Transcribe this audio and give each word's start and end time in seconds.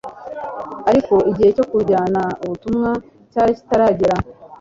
Ariko 0.89 1.13
igihe 1.29 1.49
cyo 1.55 1.65
kujyana 1.71 2.21
ubutumwa 2.43 2.89
cyari 3.31 3.51
kitaragera. 3.57 4.15